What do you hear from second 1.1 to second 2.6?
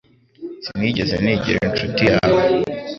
nigira inshuti yawe